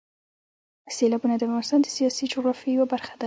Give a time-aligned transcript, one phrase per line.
[0.95, 3.19] سیلابونه د افغانستان د سیاسي جغرافیې یوه برخه ده.